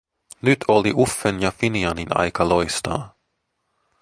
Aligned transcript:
Nyt 0.41 0.63
oli 0.67 0.91
Uffen 0.95 1.41
ja 1.41 1.51
Finianin 1.51 2.17
aika 2.19 2.49
loistaa. 2.49 3.15